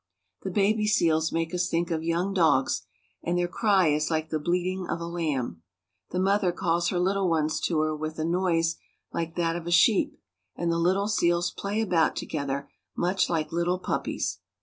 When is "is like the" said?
3.89-4.39